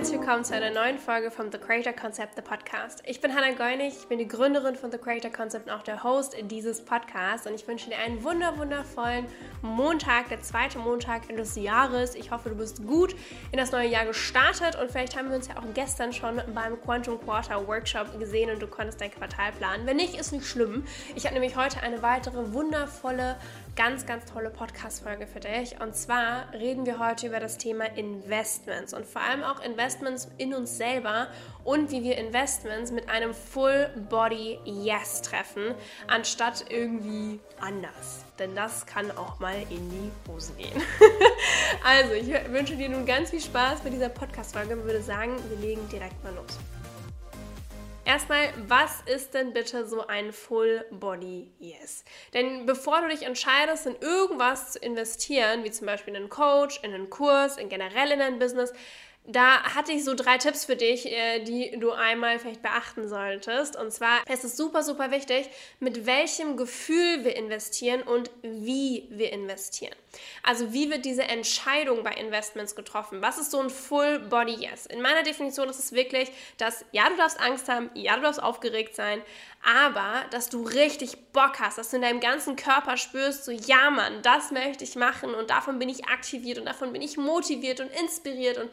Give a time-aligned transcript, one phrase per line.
[0.00, 3.02] herzlich willkommen zu einer neuen Folge vom The Creator Concept, the Podcast.
[3.04, 6.02] Ich bin Hannah Geunig, ich bin die Gründerin von The Creator Concept und auch der
[6.02, 9.26] Host dieses Podcasts und ich wünsche dir einen wunder wundervollen
[9.60, 12.14] Montag, der zweite Montag des Jahres.
[12.14, 13.14] Ich hoffe, du bist gut
[13.52, 16.80] in das neue Jahr gestartet und vielleicht haben wir uns ja auch gestern schon beim
[16.80, 19.84] Quantum Quarter Workshop gesehen und du konntest dein Quartal planen.
[19.84, 20.86] Wenn nicht, ist nicht schlimm.
[21.14, 23.36] Ich habe nämlich heute eine weitere wundervolle
[23.76, 25.80] ganz, ganz tolle Podcast-Folge für dich.
[25.80, 29.89] Und zwar reden wir heute über das Thema Investments und vor allem auch Investments
[30.38, 31.28] in uns selber
[31.64, 35.74] und wie wir Investments mit einem Full-Body-Yes treffen,
[36.06, 38.24] anstatt irgendwie anders.
[38.38, 40.82] Denn das kann auch mal in die Hose gehen.
[41.84, 45.58] also, ich wünsche dir nun ganz viel Spaß bei dieser Podcast-Folge und würde sagen, wir
[45.58, 46.58] legen direkt mal los.
[48.10, 52.04] Erstmal, was ist denn bitte so ein Full Body Yes?
[52.34, 56.80] Denn bevor du dich entscheidest, in irgendwas zu investieren, wie zum Beispiel in einen Coach,
[56.82, 58.72] in einen Kurs, in generell in ein Business,
[59.32, 63.76] da hatte ich so drei Tipps für dich, äh, die du einmal vielleicht beachten solltest.
[63.76, 69.32] Und zwar ist es super, super wichtig, mit welchem Gefühl wir investieren und wie wir
[69.32, 69.94] investieren.
[70.42, 73.22] Also wie wird diese Entscheidung bei Investments getroffen?
[73.22, 74.86] Was ist so ein Full Body Yes?
[74.86, 78.42] In meiner Definition ist es wirklich, dass ja, du darfst Angst haben, ja, du darfst
[78.42, 79.22] aufgeregt sein,
[79.62, 83.90] aber dass du richtig Bock hast, dass du in deinem ganzen Körper spürst, so ja
[83.90, 87.80] Mann, das möchte ich machen und davon bin ich aktiviert und davon bin ich motiviert
[87.80, 88.70] und inspiriert und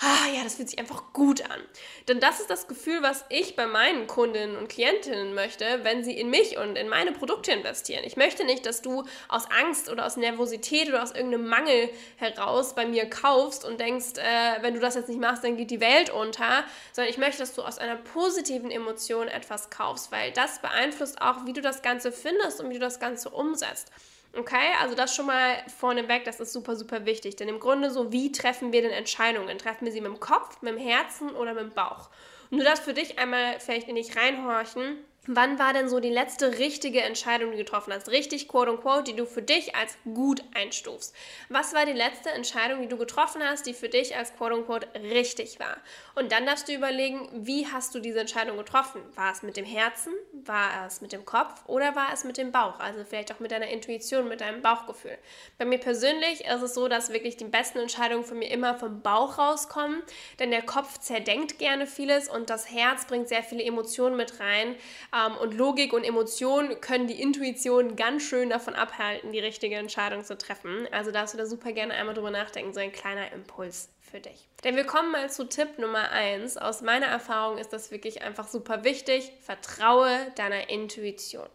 [0.00, 1.60] ah ja, das fühlt sich einfach gut an.
[2.08, 6.18] Denn das ist das Gefühl, was ich bei meinen Kundinnen und Klientinnen möchte, wenn sie
[6.18, 8.02] in mich und in meine Produkte investieren.
[8.04, 12.74] Ich möchte nicht, dass du aus Angst oder aus Nervosität oder aus irgendeinem Mangel heraus
[12.74, 15.80] bei mir kaufst und denkst, äh, wenn du das jetzt nicht machst, dann geht die
[15.80, 20.60] Welt unter, sondern ich möchte, dass du aus einer positiven Emotion etwas kaufst, weil das
[20.60, 23.90] beeinflusst auch, wie du das Ganze findest und wie du das Ganze umsetzt.
[24.36, 27.36] Okay, also das schon mal vorneweg, das ist super, super wichtig.
[27.36, 29.58] Denn im Grunde so, wie treffen wir denn Entscheidungen?
[29.58, 32.10] Treffen wir sie mit dem Kopf, mit dem Herzen oder mit dem Bauch?
[32.50, 36.58] Du darfst für dich einmal vielleicht in dich reinhorchen Wann war denn so die letzte
[36.58, 38.08] richtige Entscheidung, die du getroffen hast?
[38.08, 41.14] Richtig, quote unquote, die du für dich als gut einstufst.
[41.50, 44.88] Was war die letzte Entscheidung, die du getroffen hast, die für dich als quote unquote
[44.98, 45.76] richtig war?
[46.14, 49.02] Und dann darfst du überlegen, wie hast du diese Entscheidung getroffen?
[49.14, 50.14] War es mit dem Herzen?
[50.46, 51.62] War es mit dem Kopf?
[51.66, 52.78] Oder war es mit dem Bauch?
[52.78, 55.16] Also vielleicht auch mit deiner Intuition, mit deinem Bauchgefühl.
[55.58, 59.02] Bei mir persönlich ist es so, dass wirklich die besten Entscheidungen von mir immer vom
[59.02, 60.02] Bauch rauskommen,
[60.38, 64.76] denn der Kopf zerdenkt gerne vieles und das Herz bringt sehr viele Emotionen mit rein
[65.14, 70.24] ähm, und Logik und Emotion können die Intuition ganz schön davon abhalten, die richtige Entscheidung
[70.24, 70.88] zu treffen.
[70.92, 74.48] Also darfst du da super gerne einmal drüber nachdenken, so ein kleiner Impuls für dich.
[74.64, 76.58] Denn wir kommen mal zu Tipp Nummer 1.
[76.58, 79.32] Aus meiner Erfahrung ist das wirklich einfach super wichtig.
[79.40, 81.48] Vertraue deiner Intuition.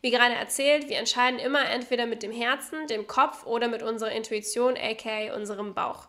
[0.00, 4.12] Wie gerade erzählt, wir entscheiden immer entweder mit dem Herzen, dem Kopf oder mit unserer
[4.12, 6.08] Intuition, aka unserem Bauch.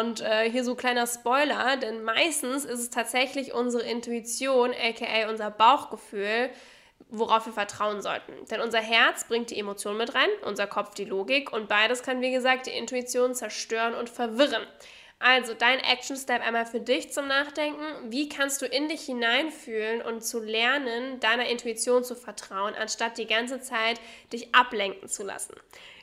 [0.00, 5.50] Und äh, hier so kleiner Spoiler, denn meistens ist es tatsächlich unsere Intuition, aka unser
[5.50, 6.50] Bauchgefühl,
[7.08, 8.32] worauf wir vertrauen sollten.
[8.50, 12.20] Denn unser Herz bringt die Emotion mit rein, unser Kopf die Logik und beides kann,
[12.20, 14.66] wie gesagt, die Intuition zerstören und verwirren.
[15.18, 18.10] Also dein Action Step einmal für dich zum Nachdenken.
[18.10, 23.26] Wie kannst du in dich hineinfühlen und zu lernen, deiner Intuition zu vertrauen, anstatt die
[23.26, 24.00] ganze Zeit
[24.32, 25.54] dich ablenken zu lassen?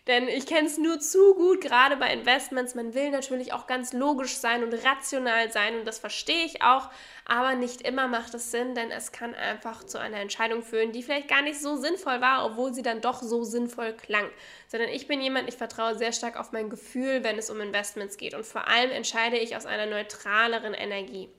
[0.08, 2.74] Denn ich kenne es nur zu gut, gerade bei Investments.
[2.74, 6.90] Man will natürlich auch ganz logisch sein und rational sein und das verstehe ich auch.
[7.26, 11.04] Aber nicht immer macht es Sinn, denn es kann einfach zu einer Entscheidung führen, die
[11.04, 14.28] vielleicht gar nicht so sinnvoll war, obwohl sie dann doch so sinnvoll klang.
[14.68, 18.18] Sondern ich bin jemand, ich vertraue sehr stark auf mein Gefühl, wenn es um Investments
[18.18, 18.34] geht.
[18.34, 21.30] Und vor allem entscheide ich aus einer neutraleren Energie.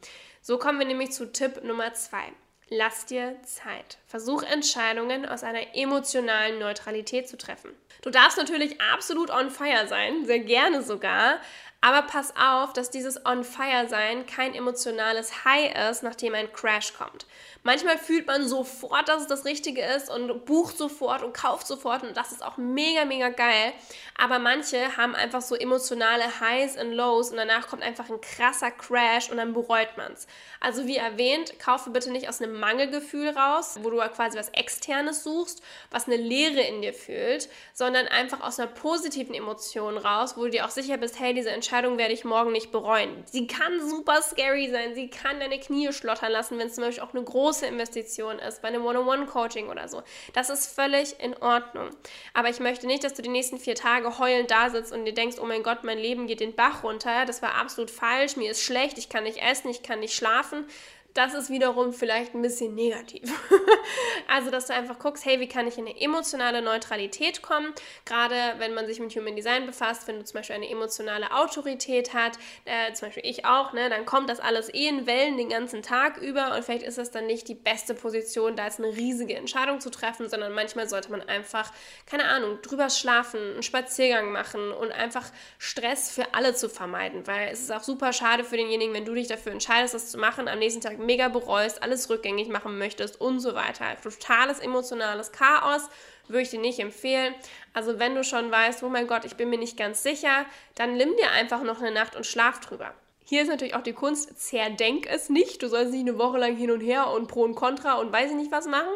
[0.40, 2.32] So kommen wir nämlich zu Tipp Nummer zwei.
[2.74, 3.98] Lass dir Zeit.
[4.06, 7.70] Versuch Entscheidungen aus einer emotionalen Neutralität zu treffen.
[8.00, 11.38] Du darfst natürlich absolut on fire sein, sehr gerne sogar,
[11.84, 16.94] aber pass auf, dass dieses On Fire sein kein emotionales High ist, nachdem ein Crash
[16.94, 17.26] kommt.
[17.64, 22.04] Manchmal fühlt man sofort, dass es das Richtige ist und bucht sofort und kauft sofort
[22.04, 23.72] und das ist auch mega, mega geil.
[24.16, 28.70] Aber manche haben einfach so emotionale Highs und Lows und danach kommt einfach ein krasser
[28.70, 30.28] Crash und dann bereut man es.
[30.60, 35.24] Also wie erwähnt, kaufe bitte nicht aus einem Mangelgefühl raus, wo du quasi was Externes
[35.24, 40.44] suchst, was eine Leere in dir fühlt, sondern einfach aus einer positiven Emotion raus, wo
[40.44, 43.24] du dir auch sicher bist, hey, diese Entscheidung Entscheidung werde ich morgen nicht bereuen.
[43.24, 47.02] Sie kann super scary sein, sie kann deine Knie schlottern lassen, wenn es zum Beispiel
[47.02, 50.02] auch eine große Investition ist, bei einem One-on-One-Coaching oder so.
[50.34, 51.88] Das ist völlig in Ordnung.
[52.34, 55.14] Aber ich möchte nicht, dass du die nächsten vier Tage heulend da sitzt und dir
[55.14, 58.50] denkst, oh mein Gott, mein Leben geht den Bach runter, das war absolut falsch, mir
[58.50, 60.66] ist schlecht, ich kann nicht essen, ich kann nicht schlafen
[61.14, 63.30] das ist wiederum vielleicht ein bisschen negativ.
[64.28, 67.74] also, dass du einfach guckst, hey, wie kann ich in eine emotionale Neutralität kommen?
[68.04, 72.14] Gerade wenn man sich mit Human Design befasst, wenn du zum Beispiel eine emotionale Autorität
[72.14, 75.50] hast, äh, zum Beispiel ich auch, ne, dann kommt das alles eh in Wellen den
[75.50, 78.96] ganzen Tag über und vielleicht ist das dann nicht die beste Position, da jetzt eine
[78.96, 81.70] riesige Entscheidung zu treffen, sondern manchmal sollte man einfach,
[82.06, 87.48] keine Ahnung, drüber schlafen, einen Spaziergang machen und einfach Stress für alle zu vermeiden, weil
[87.48, 90.48] es ist auch super schade für denjenigen, wenn du dich dafür entscheidest, das zu machen,
[90.48, 93.84] am nächsten Tag mega bereust, alles rückgängig machen möchtest und so weiter.
[94.02, 95.88] Totales emotionales Chaos
[96.28, 97.34] würde ich dir nicht empfehlen.
[97.74, 100.96] Also wenn du schon weißt, oh mein Gott, ich bin mir nicht ganz sicher, dann
[100.96, 102.94] nimm dir einfach noch eine Nacht und schlaf drüber.
[103.24, 105.62] Hier ist natürlich auch die Kunst, zerdenk es nicht.
[105.62, 108.30] Du sollst nicht eine Woche lang hin und her und Pro und Contra und weiß
[108.30, 108.92] ich nicht was machen.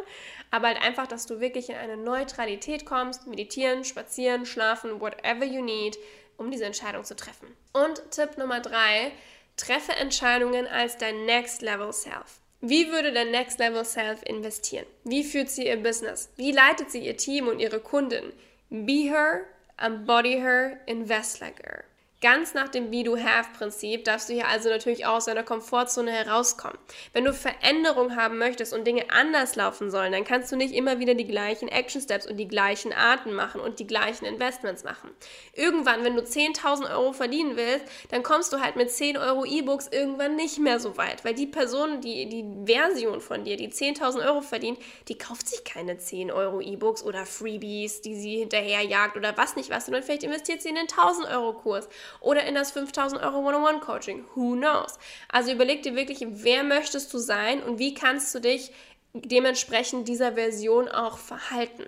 [0.50, 5.62] Aber halt einfach, dass du wirklich in eine Neutralität kommst, meditieren, spazieren, schlafen, whatever you
[5.62, 5.96] need,
[6.36, 7.48] um diese Entscheidung zu treffen.
[7.72, 9.12] Und Tipp Nummer drei,
[9.56, 12.40] treffe Entscheidungen als dein Next Level Self.
[12.60, 14.86] Wie würde der Next Level Self investieren?
[15.04, 16.30] Wie führt sie ihr Business?
[16.36, 18.32] Wie leitet sie ihr Team und ihre Kunden?
[18.70, 19.44] Be her,
[19.76, 21.84] embody her, invest like her.
[22.22, 26.78] Ganz nach dem Be-Do-Have-Prinzip darfst du hier also natürlich auch aus deiner Komfortzone herauskommen.
[27.12, 30.98] Wenn du Veränderung haben möchtest und Dinge anders laufen sollen, dann kannst du nicht immer
[30.98, 35.10] wieder die gleichen Action Steps und die gleichen Arten machen und die gleichen Investments machen.
[35.52, 39.88] Irgendwann, wenn du 10.000 Euro verdienen willst, dann kommst du halt mit 10 Euro E-Books
[39.88, 44.26] irgendwann nicht mehr so weit, weil die Person, die, die Version von dir, die 10.000
[44.26, 44.78] Euro verdient,
[45.08, 49.68] die kauft sich keine 10 Euro E-Books oder Freebies, die sie hinterherjagt oder was nicht
[49.68, 53.38] was, sondern vielleicht investiert sie in einen 1.000 Euro Kurs oder in das 5000 Euro
[53.38, 54.24] One-on-One-Coaching.
[54.34, 54.98] Who knows?
[55.28, 58.72] Also überleg dir wirklich, wer möchtest du sein und wie kannst du dich
[59.12, 61.84] dementsprechend dieser Version auch verhalten.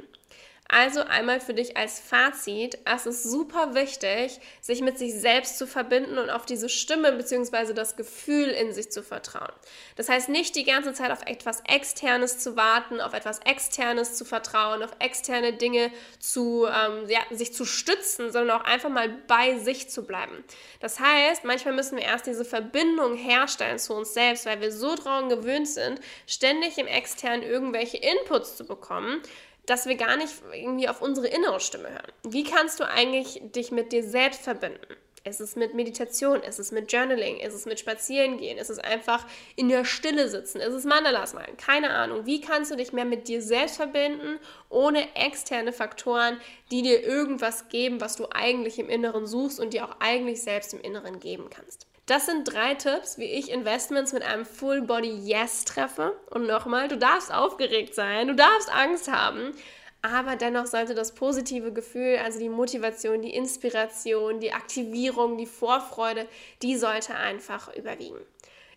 [0.71, 5.67] Also einmal für dich als Fazit, es ist super wichtig, sich mit sich selbst zu
[5.67, 7.73] verbinden und auf diese Stimme bzw.
[7.73, 9.51] das Gefühl in sich zu vertrauen.
[9.97, 14.27] Das heißt nicht die ganze Zeit auf etwas Externes zu warten, auf etwas Externes zu
[14.27, 19.59] vertrauen, auf externe Dinge zu, ähm, ja, sich zu stützen, sondern auch einfach mal bei
[19.61, 20.45] sich zu bleiben.
[20.81, 24.95] Das heißt, manchmal müssen wir erst diese Verbindung herstellen zu uns selbst, weil wir so
[24.97, 29.23] daran gewöhnt sind, ständig im Externen irgendwelche Inputs zu bekommen,
[29.69, 32.13] dass wir gar nicht irgendwie auf unsere innere Stimme hören.
[32.25, 34.97] Wie kannst du eigentlich dich mit dir selbst verbinden?
[35.25, 36.43] Ist es mit Meditation?
[36.43, 37.39] Ist es mit Journaling?
[37.39, 38.57] Ist es mit Spazierengehen?
[38.57, 39.27] Ist es einfach
[39.57, 40.61] in der Stille sitzen?
[40.61, 41.57] Ist es Mandalas malen?
[41.59, 42.25] Keine Ahnung.
[42.25, 44.39] Wie kannst du dich mehr mit dir selbst verbinden,
[44.71, 49.85] ohne externe Faktoren, die dir irgendwas geben, was du eigentlich im Inneren suchst und dir
[49.85, 51.87] auch eigentlich selbst im Inneren geben kannst?
[52.09, 56.19] Das sind drei Tipps, wie ich Investments mit einem Full Body Yes treffe.
[56.31, 59.53] Und nochmal, du darfst aufgeregt sein, du darfst Angst haben,
[60.01, 66.27] aber dennoch sollte das positive Gefühl, also die Motivation, die Inspiration, die Aktivierung, die Vorfreude,
[66.63, 68.21] die sollte einfach überwiegen.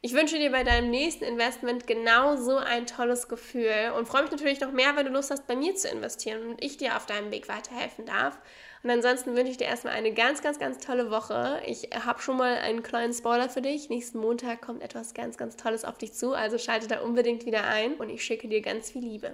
[0.04, 4.32] Ich wünsche dir bei deinem nächsten Investment genau so ein tolles Gefühl und freue mich
[4.32, 7.06] natürlich noch mehr, wenn du Lust hast, bei mir zu investieren und ich dir auf
[7.06, 8.40] deinem Weg weiterhelfen darf.
[8.82, 11.62] Und ansonsten wünsche ich dir erstmal eine ganz, ganz, ganz tolle Woche.
[11.68, 13.90] Ich habe schon mal einen kleinen Spoiler für dich.
[13.90, 16.34] Nächsten Montag kommt etwas ganz, ganz Tolles auf dich zu.
[16.34, 19.30] Also schalte da unbedingt wieder ein und ich schicke dir ganz viel Liebe.